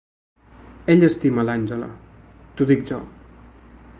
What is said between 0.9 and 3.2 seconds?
Ell estima l"Angela, t"ho dic jo.